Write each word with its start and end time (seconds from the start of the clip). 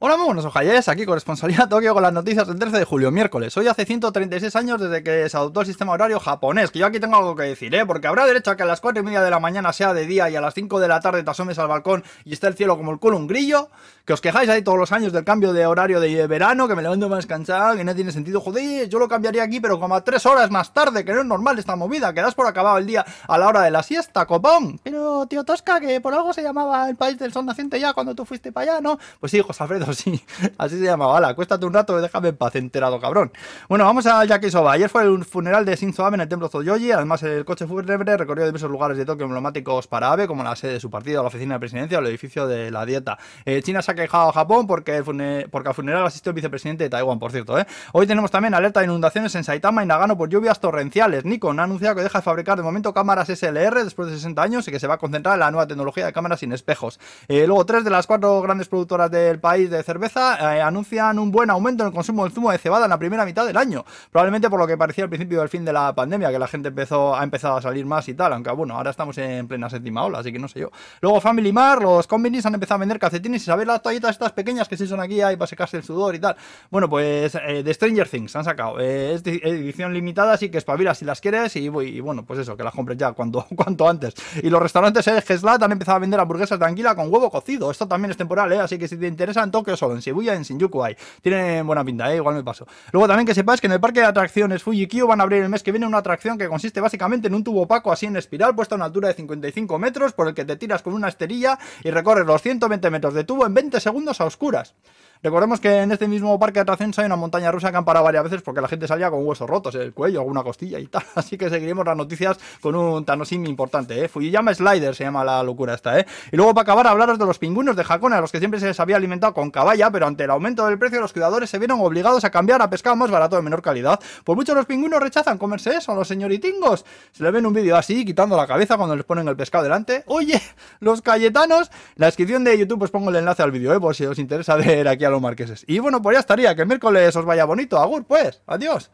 Hola, 0.00 0.16
muy 0.16 0.26
buenos 0.26 0.44
ojalles, 0.44 0.88
aquí 0.88 1.04
corresponsalía 1.04 1.68
Tokio 1.68 1.92
con 1.92 2.04
las 2.04 2.12
noticias 2.12 2.46
del 2.46 2.56
13 2.56 2.78
de 2.78 2.84
julio, 2.84 3.10
miércoles. 3.10 3.56
Hoy 3.56 3.66
hace 3.66 3.84
136 3.84 4.54
años 4.54 4.80
desde 4.80 5.02
que 5.02 5.28
se 5.28 5.36
adoptó 5.36 5.62
el 5.62 5.66
sistema 5.66 5.92
horario 5.92 6.20
japonés, 6.20 6.70
que 6.70 6.78
yo 6.78 6.86
aquí 6.86 7.00
tengo 7.00 7.16
algo 7.16 7.34
que 7.34 7.42
decir, 7.42 7.74
¿eh? 7.74 7.84
Porque 7.84 8.06
habrá 8.06 8.24
derecho 8.24 8.52
a 8.52 8.56
que 8.56 8.62
a 8.62 8.66
las 8.66 8.80
4 8.80 9.02
y 9.02 9.04
media 9.04 9.22
de 9.22 9.30
la 9.30 9.40
mañana 9.40 9.72
sea 9.72 9.92
de 9.94 10.06
día 10.06 10.30
y 10.30 10.36
a 10.36 10.40
las 10.40 10.54
5 10.54 10.78
de 10.78 10.86
la 10.86 11.00
tarde 11.00 11.24
te 11.24 11.30
asomes 11.32 11.58
al 11.58 11.66
balcón 11.66 12.04
y 12.24 12.32
esté 12.32 12.46
el 12.46 12.54
cielo 12.54 12.76
como 12.76 12.92
el 12.92 13.00
culo 13.00 13.16
un 13.16 13.26
grillo, 13.26 13.70
que 14.04 14.12
os 14.12 14.20
quejáis 14.20 14.48
ahí 14.48 14.62
todos 14.62 14.78
los 14.78 14.92
años 14.92 15.12
del 15.12 15.24
cambio 15.24 15.52
de 15.52 15.66
horario 15.66 15.98
de 15.98 16.28
verano, 16.28 16.68
que 16.68 16.76
me 16.76 16.82
levanto 16.82 17.08
más 17.08 17.26
cansado, 17.26 17.76
que 17.76 17.82
no 17.82 17.92
tiene 17.92 18.12
sentido, 18.12 18.40
joder, 18.40 18.88
yo 18.88 19.00
lo 19.00 19.08
cambiaría 19.08 19.42
aquí, 19.42 19.58
pero 19.58 19.80
como 19.80 19.96
a 19.96 20.04
3 20.04 20.24
horas 20.26 20.48
más 20.52 20.72
tarde, 20.72 21.04
que 21.04 21.12
no 21.12 21.22
es 21.22 21.26
normal 21.26 21.58
esta 21.58 21.74
movida, 21.74 22.14
que 22.14 22.22
das 22.22 22.36
por 22.36 22.46
acabado 22.46 22.78
el 22.78 22.86
día 22.86 23.04
a 23.26 23.36
la 23.36 23.48
hora 23.48 23.62
de 23.62 23.72
la 23.72 23.82
siesta, 23.82 24.26
copón. 24.26 24.78
Pero, 24.84 25.26
tío 25.26 25.42
Tosca, 25.42 25.80
que 25.80 26.00
por 26.00 26.14
algo 26.14 26.32
se 26.32 26.44
llamaba 26.44 26.88
el 26.88 26.94
país 26.94 27.18
del 27.18 27.32
sol 27.32 27.46
naciente 27.46 27.80
ya 27.80 27.94
cuando 27.94 28.14
tú 28.14 28.24
fuiste 28.24 28.52
para 28.52 28.74
allá, 28.74 28.80
¿no? 28.80 28.96
Pues 29.18 29.32
sí, 29.32 29.40
José 29.40 29.64
Alfredo, 29.64 29.87
sí. 29.94 30.22
Así 30.56 30.78
se 30.78 30.84
llamaba. 30.84 31.16
Hala, 31.16 31.28
acuéstate 31.28 31.64
un 31.66 31.72
rato 31.72 32.00
déjame 32.00 32.28
en 32.28 32.36
paz, 32.36 32.54
enterado, 32.56 33.00
cabrón. 33.00 33.32
Bueno, 33.68 33.84
vamos 33.84 34.06
a 34.06 34.24
Yakisoba. 34.24 34.72
Ayer 34.72 34.88
fue 34.88 35.02
el 35.02 35.24
funeral 35.24 35.64
de 35.64 35.76
Shinzo 35.76 36.04
Abe 36.04 36.16
en 36.16 36.22
el 36.22 36.28
templo 36.28 36.48
Zoyoji. 36.48 36.92
Además, 36.92 37.22
el 37.22 37.44
coche 37.44 37.66
fúnebre 37.66 38.16
recorrió 38.16 38.44
diversos 38.44 38.70
lugares 38.70 38.96
de 38.98 39.04
Tokio 39.04 39.24
emblemáticos 39.24 39.86
para 39.86 40.12
Abe, 40.12 40.26
como 40.26 40.42
la 40.42 40.56
sede 40.56 40.74
de 40.74 40.80
su 40.80 40.90
partido, 40.90 41.22
la 41.22 41.28
oficina 41.28 41.54
de 41.54 41.60
presidencia 41.60 41.98
o 41.98 42.00
el 42.00 42.06
edificio 42.08 42.46
de 42.46 42.70
la 42.70 42.84
dieta. 42.84 43.18
Eh, 43.44 43.62
China 43.62 43.82
se 43.82 43.92
ha 43.92 43.94
quejado 43.94 44.28
a 44.28 44.32
Japón 44.32 44.66
porque, 44.66 45.02
porque 45.50 45.68
al 45.68 45.74
funeral 45.74 46.06
asistió 46.06 46.30
el 46.30 46.34
vicepresidente 46.34 46.84
de 46.84 46.90
Taiwán, 46.90 47.18
por 47.18 47.32
cierto. 47.32 47.58
¿eh? 47.58 47.66
Hoy 47.92 48.06
tenemos 48.06 48.30
también 48.30 48.54
alerta 48.54 48.80
de 48.80 48.86
inundaciones 48.86 49.34
en 49.34 49.44
Saitama 49.44 49.82
y 49.82 49.86
Nagano 49.86 50.16
por 50.16 50.28
lluvias 50.28 50.60
torrenciales. 50.60 51.24
Nikon 51.24 51.60
ha 51.60 51.64
anunciado 51.64 51.96
que 51.96 52.02
deja 52.02 52.18
de 52.18 52.22
fabricar 52.22 52.56
de 52.56 52.62
momento 52.62 52.92
cámaras 52.92 53.28
SLR 53.28 53.84
después 53.84 54.08
de 54.08 54.16
60 54.16 54.42
años 54.42 54.68
y 54.68 54.70
que 54.70 54.80
se 54.80 54.86
va 54.86 54.94
a 54.94 54.98
concentrar 54.98 55.34
en 55.34 55.40
la 55.40 55.50
nueva 55.50 55.66
tecnología 55.66 56.06
de 56.06 56.12
cámaras 56.12 56.40
sin 56.40 56.52
espejos. 56.52 56.98
Eh, 57.28 57.46
luego, 57.46 57.64
tres 57.66 57.84
de 57.84 57.90
las 57.90 58.06
cuatro 58.06 58.40
grandes 58.42 58.68
productoras 58.68 59.10
del 59.10 59.40
país 59.40 59.70
cerveza 59.82 60.66
anuncian 60.66 61.18
un 61.18 61.30
buen 61.30 61.50
aumento 61.50 61.82
en 61.82 61.88
el 61.88 61.94
consumo 61.94 62.24
del 62.24 62.32
zumo 62.32 62.50
de 62.50 62.58
cebada 62.58 62.84
en 62.84 62.90
la 62.90 62.98
primera 62.98 63.24
mitad 63.24 63.46
del 63.46 63.56
año. 63.56 63.84
Probablemente 64.10 64.50
por 64.50 64.58
lo 64.58 64.66
que 64.66 64.76
parecía 64.76 65.04
al 65.04 65.10
principio 65.10 65.40
del 65.40 65.48
fin 65.48 65.64
de 65.64 65.72
la 65.72 65.94
pandemia, 65.94 66.30
que 66.30 66.38
la 66.38 66.48
gente 66.48 66.68
empezó, 66.68 67.14
ha 67.16 67.22
empezado 67.22 67.56
a 67.56 67.62
salir 67.62 67.86
más 67.86 68.08
y 68.08 68.14
tal, 68.14 68.32
aunque 68.32 68.50
bueno, 68.50 68.74
ahora 68.76 68.90
estamos 68.90 69.16
en 69.18 69.46
plena 69.46 69.70
séptima 69.70 70.04
ola, 70.04 70.18
así 70.20 70.32
que 70.32 70.38
no 70.38 70.48
sé 70.48 70.60
yo. 70.60 70.70
Luego 71.00 71.20
Family 71.20 71.52
Mart, 71.52 71.82
los 71.82 72.06
convenis 72.06 72.46
han 72.46 72.54
empezado 72.54 72.76
a 72.76 72.78
vender 72.80 72.98
calcetines 72.98 73.42
y 73.42 73.44
sabéis 73.46 73.66
las 73.66 73.82
toallitas 73.82 74.10
estas 74.10 74.32
pequeñas 74.32 74.68
que 74.68 74.76
se 74.76 74.86
son 74.86 75.00
aquí 75.00 75.20
ahí 75.20 75.36
para 75.36 75.46
secarse 75.46 75.76
el 75.76 75.82
sudor 75.82 76.14
y 76.14 76.18
tal. 76.18 76.36
Bueno, 76.70 76.88
pues 76.88 77.32
de 77.32 77.62
eh, 77.64 77.74
Stranger 77.74 78.08
Things 78.08 78.34
han 78.36 78.44
sacado. 78.44 78.80
Eh, 78.80 79.14
es 79.14 79.26
edición 79.26 79.92
limitada, 79.94 80.32
así 80.32 80.50
que 80.50 80.58
espabila 80.58 80.94
si 80.94 81.04
las 81.04 81.20
quieres 81.20 81.54
y, 81.56 81.66
y, 81.66 82.00
bueno, 82.00 82.24
pues 82.24 82.40
eso, 82.40 82.56
que 82.56 82.62
las 82.62 82.74
compres 82.74 82.98
ya 82.98 83.12
cuanto, 83.12 83.46
cuanto 83.56 83.88
antes. 83.88 84.14
Y 84.42 84.50
los 84.50 84.60
restaurantes 84.60 85.06
eh, 85.08 85.22
Geslat 85.22 85.62
han 85.62 85.72
empezado 85.72 85.96
a 85.96 86.00
vender 86.00 86.20
hamburguesas 86.20 86.58
de 86.58 86.66
anguila 86.66 86.94
con 86.94 87.12
huevo 87.12 87.30
cocido. 87.30 87.70
Esto 87.70 87.86
también 87.86 88.10
es 88.10 88.16
temporal, 88.16 88.52
¿eh? 88.52 88.60
así 88.60 88.78
que 88.78 88.88
si 88.88 88.96
te 88.96 89.06
interesa 89.06 89.42
en 89.42 89.50
Tokio 89.68 89.76
solo, 89.76 89.94
en 89.94 90.00
Shibuya, 90.00 90.34
en 90.34 90.42
Shinjuku 90.42 90.82
hay. 90.82 90.96
Tiene 91.20 91.62
buena 91.62 91.84
pinta, 91.84 92.10
¿eh? 92.10 92.16
igual 92.16 92.34
me 92.34 92.42
paso. 92.42 92.66
Luego 92.90 93.06
también 93.06 93.26
que 93.26 93.34
sepáis 93.34 93.60
que 93.60 93.66
en 93.66 93.74
el 93.74 93.80
parque 93.80 94.00
de 94.00 94.06
atracciones 94.06 94.62
Fuji-Q 94.62 95.06
van 95.06 95.20
a 95.20 95.24
abrir 95.24 95.42
el 95.42 95.48
mes 95.50 95.62
que 95.62 95.72
viene 95.72 95.86
una 95.86 95.98
atracción 95.98 96.38
que 96.38 96.48
consiste 96.48 96.80
básicamente 96.80 97.28
en 97.28 97.34
un 97.34 97.44
tubo 97.44 97.62
opaco 97.62 97.92
así 97.92 98.06
en 98.06 98.16
espiral 98.16 98.54
puesto 98.54 98.74
a 98.74 98.76
una 98.76 98.86
altura 98.86 99.08
de 99.08 99.14
55 99.14 99.78
metros 99.78 100.12
por 100.14 100.28
el 100.28 100.34
que 100.34 100.46
te 100.46 100.56
tiras 100.56 100.82
con 100.82 100.94
una 100.94 101.08
esterilla 101.08 101.58
y 101.84 101.90
recorres 101.90 102.26
los 102.26 102.40
120 102.40 102.90
metros 102.90 103.12
de 103.12 103.24
tubo 103.24 103.44
en 103.44 103.52
20 103.52 103.78
segundos 103.80 104.20
a 104.20 104.24
oscuras. 104.24 104.74
Recordemos 105.20 105.58
que 105.58 105.82
en 105.82 105.90
este 105.90 106.06
mismo 106.06 106.38
parque 106.38 106.58
de 106.58 106.60
atracciones 106.60 106.96
hay 106.98 107.06
una 107.06 107.16
montaña 107.16 107.50
rusa 107.50 107.72
que 107.72 107.76
han 107.76 107.84
parado 107.84 108.04
varias 108.04 108.22
veces 108.22 108.42
porque 108.42 108.60
la 108.60 108.68
gente 108.68 108.86
salía 108.86 109.10
con 109.10 109.26
huesos 109.26 109.50
rotos, 109.50 109.74
el 109.74 109.92
cuello, 109.92 110.20
alguna 110.20 110.44
costilla 110.44 110.78
y 110.78 110.86
tal. 110.86 111.02
Así 111.16 111.36
que 111.36 111.50
seguiremos 111.50 111.84
las 111.84 111.96
noticias 111.96 112.38
con 112.60 112.76
un 112.76 113.04
Tanosim 113.04 113.44
importante, 113.46 114.04
¿eh? 114.04 114.08
Fujiyama 114.08 114.54
Slider 114.54 114.94
se 114.94 115.04
llama 115.04 115.24
la 115.24 115.42
locura 115.42 115.74
esta, 115.74 115.98
¿eh? 115.98 116.06
Y 116.30 116.36
luego 116.36 116.54
para 116.54 116.62
acabar, 116.62 116.86
hablaros 116.86 117.18
de 117.18 117.26
los 117.26 117.38
pingüinos 117.38 117.74
de 117.74 117.84
Hakone, 117.88 118.14
a 118.14 118.20
los 118.20 118.30
que 118.30 118.38
siempre 118.38 118.60
se 118.60 118.66
les 118.66 118.78
había 118.78 118.96
alimentado 118.96 119.34
con 119.34 119.50
caballa, 119.50 119.90
pero 119.90 120.06
ante 120.06 120.22
el 120.22 120.30
aumento 120.30 120.64
del 120.66 120.78
precio, 120.78 121.00
los 121.00 121.12
cuidadores 121.12 121.50
se 121.50 121.58
vieron 121.58 121.80
obligados 121.80 122.24
a 122.24 122.30
cambiar 122.30 122.62
a 122.62 122.70
pescado 122.70 122.94
más 122.94 123.10
barato 123.10 123.34
de 123.34 123.42
menor 123.42 123.60
calidad. 123.60 123.98
Por 124.22 124.36
mucho 124.36 124.54
los 124.54 124.66
pingüinos 124.66 125.00
rechazan 125.00 125.36
comerse 125.36 125.76
eso, 125.76 125.96
los 125.96 126.06
señoritingos. 126.06 126.84
Se 127.10 127.24
le 127.24 127.32
ven 127.32 127.44
un 127.44 127.52
vídeo 127.52 127.76
así, 127.76 128.04
quitando 128.04 128.36
la 128.36 128.46
cabeza 128.46 128.76
cuando 128.76 128.94
les 128.94 129.04
ponen 129.04 129.26
el 129.26 129.36
pescado 129.36 129.64
delante. 129.64 130.04
Oye, 130.06 130.40
los 130.78 131.02
cayetanos. 131.02 131.72
la 131.96 132.06
descripción 132.06 132.44
de 132.44 132.56
YouTube 132.56 132.82
os 132.82 132.90
pongo 132.92 133.10
el 133.10 133.16
enlace 133.16 133.42
al 133.42 133.50
vídeo, 133.50 133.74
¿eh? 133.74 133.80
Por 133.80 133.96
si 133.96 134.06
os 134.06 134.18
interesa 134.20 134.54
ver 134.56 134.86
aquí 134.86 135.07
a 135.08 135.10
los 135.10 135.20
marqueses. 135.20 135.64
Y 135.66 135.78
bueno, 135.78 136.00
pues 136.00 136.14
ya 136.16 136.20
estaría. 136.20 136.54
Que 136.54 136.62
el 136.62 136.68
miércoles 136.68 137.14
os 137.16 137.24
vaya 137.24 137.44
bonito. 137.44 137.78
Agur, 137.78 138.04
pues. 138.04 138.42
Adiós. 138.46 138.90